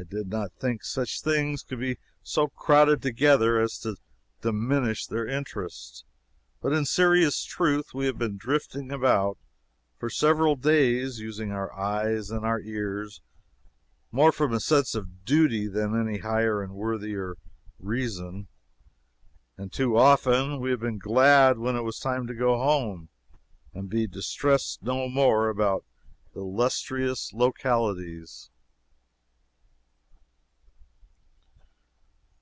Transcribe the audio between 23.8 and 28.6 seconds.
be distressed no more about illustrious localities.